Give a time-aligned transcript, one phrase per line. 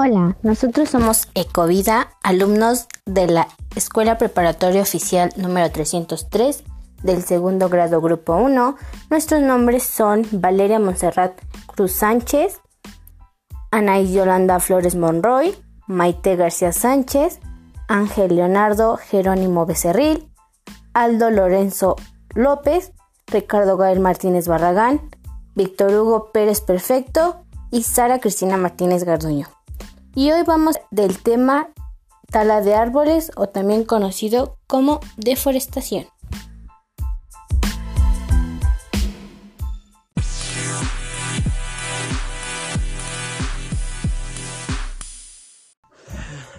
[0.00, 6.62] Hola, nosotros somos Ecovida, alumnos de la Escuela Preparatoria Oficial número 303
[7.02, 8.76] del segundo grado Grupo 1.
[9.10, 11.32] Nuestros nombres son Valeria Monserrat
[11.66, 12.60] Cruz Sánchez,
[13.72, 15.56] Anaís Yolanda Flores Monroy,
[15.88, 17.40] Maite García Sánchez,
[17.88, 20.30] Ángel Leonardo Jerónimo Becerril,
[20.94, 21.96] Aldo Lorenzo
[22.36, 22.92] López,
[23.26, 25.10] Ricardo Gael Martínez Barragán,
[25.56, 29.57] Víctor Hugo Pérez Perfecto y Sara Cristina Martínez Garduño.
[30.14, 31.68] Y hoy vamos del tema
[32.30, 36.06] tala de árboles o también conocido como deforestación.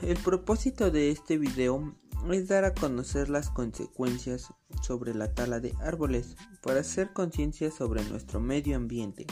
[0.02, 1.94] El propósito de este video
[2.32, 8.04] es dar a conocer las consecuencias sobre la tala de árboles para hacer conciencia sobre
[8.06, 9.28] nuestro medio ambiente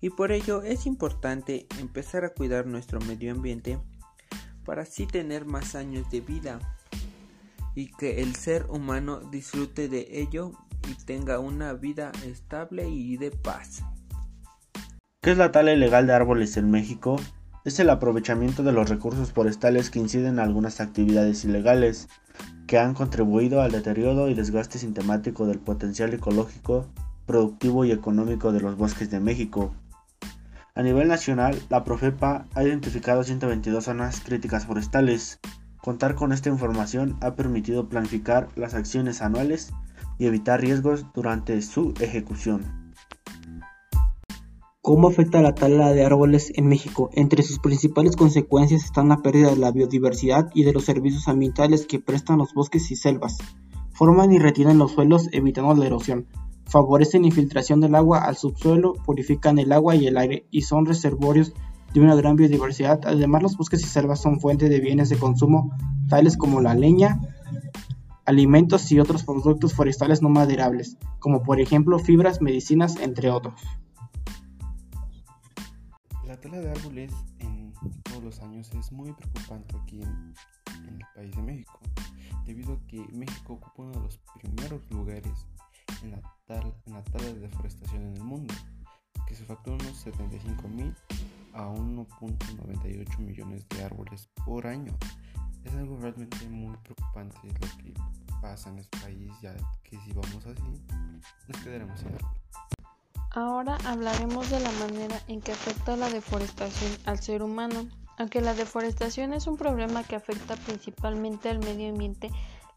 [0.00, 3.78] y por ello es importante empezar a cuidar nuestro medio ambiente
[4.64, 6.58] para así tener más años de vida
[7.74, 10.52] y que el ser humano disfrute de ello
[10.88, 13.82] y tenga una vida estable y de paz.
[15.22, 17.16] ¿Qué es la tala ilegal de árboles en México?
[17.64, 22.08] Es el aprovechamiento de los recursos forestales que inciden en algunas actividades ilegales
[22.66, 26.86] que han contribuido al deterioro y desgaste sistemático del potencial ecológico,
[27.26, 29.74] productivo y económico de los bosques de México.
[30.76, 35.40] A nivel nacional, la Profepa ha identificado 122 zonas críticas forestales.
[35.82, 39.72] Contar con esta información ha permitido planificar las acciones anuales
[40.18, 42.92] y evitar riesgos durante su ejecución.
[44.80, 47.10] ¿Cómo afecta la tala de árboles en México?
[47.14, 51.86] Entre sus principales consecuencias están la pérdida de la biodiversidad y de los servicios ambientales
[51.86, 53.38] que prestan los bosques y selvas.
[53.92, 56.26] Forman y retienen los suelos evitando la erosión,
[56.70, 61.52] favorecen infiltración del agua al subsuelo, purifican el agua y el aire y son reservorios
[61.92, 63.00] de una gran biodiversidad.
[63.04, 65.76] Además, los bosques y selvas son fuente de bienes de consumo
[66.08, 67.20] tales como la leña,
[68.24, 73.60] alimentos y otros productos forestales no maderables, como por ejemplo fibras, medicinas, entre otros.
[76.24, 77.72] La tala de árboles en
[78.04, 80.34] todos los años es muy preocupante aquí en
[80.88, 81.80] el país de México,
[82.44, 85.46] debido a que México ocupa uno de los primeros lugares
[86.02, 88.54] en la, tala de deforestación en el mundo,
[89.26, 90.94] que se factura unos 75 mil
[91.52, 94.96] a 1.98 millones de árboles por año.
[95.64, 97.94] Es algo realmente muy preocupante lo que
[98.40, 100.82] pasa en este país, ya que si vamos así,
[101.48, 102.40] nos quedaremos sin árboles.
[103.32, 107.86] Ahora hablaremos de la manera en que afecta la deforestación al ser humano.
[108.18, 112.30] Aunque la deforestación es un problema que afecta principalmente al medio ambiente,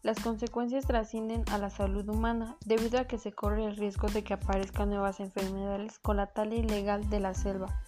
[0.04, 4.22] las consecuencias trascienden a la salud humana, debido a que se corre el riesgo de
[4.22, 7.80] que aparezcan nuevas enfermedades con la tala ilegal de la selva,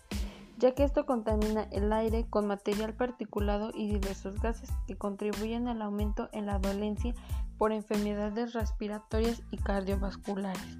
[0.56, 5.82] ya que esto contamina el aire con material particulado y diversos gases que contribuyen al
[5.82, 7.14] aumento en la dolencia
[7.58, 10.78] por enfermedades respiratorias y cardiovasculares.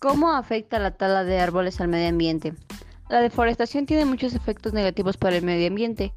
[0.00, 2.52] ¿Cómo afecta la tala de árboles al medio ambiente?
[3.08, 6.12] La deforestación tiene muchos efectos negativos para el medio ambiente.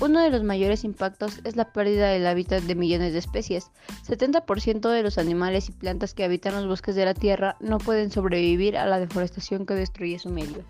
[0.00, 3.70] Uno de los mayores impactos es la pérdida del hábitat de millones de especies.
[4.08, 8.10] 70% de los animales y plantas que habitan los bosques de la Tierra no pueden
[8.10, 10.64] sobrevivir a la deforestación que destruye su medio.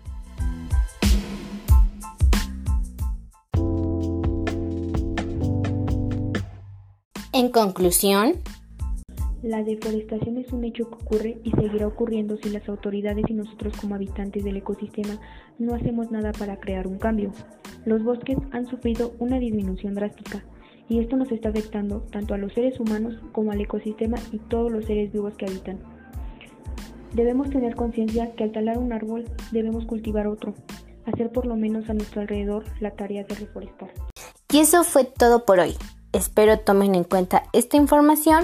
[7.31, 8.33] En conclusión,
[9.43, 13.75] la deforestación es un hecho que ocurre y seguirá ocurriendo si las autoridades y nosotros
[13.77, 15.19] como habitantes del ecosistema
[15.57, 17.31] no hacemos nada para crear un cambio.
[17.85, 20.43] Los bosques han sufrido una disminución drástica
[20.87, 24.71] y esto nos está afectando tanto a los seres humanos como al ecosistema y todos
[24.71, 25.79] los seres vivos que habitan.
[27.13, 30.53] Debemos tener conciencia que al talar un árbol debemos cultivar otro,
[31.05, 33.89] hacer por lo menos a nuestro alrededor la tarea de reforestar.
[34.51, 35.73] Y eso fue todo por hoy.
[36.13, 38.43] Espero tomen en cuenta esta información